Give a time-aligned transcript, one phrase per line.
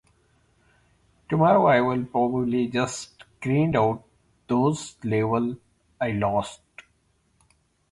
[1.29, 4.03] Tomorrow I'll probably just grind out
[4.47, 5.57] those levels
[6.01, 6.61] I lost.